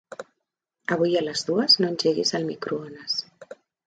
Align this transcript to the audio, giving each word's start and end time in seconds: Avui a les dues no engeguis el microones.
Avui 0.95 1.19
a 1.19 1.21
les 1.25 1.43
dues 1.49 1.75
no 1.81 1.89
engeguis 1.89 2.31
el 2.39 2.47
microones. 2.47 3.19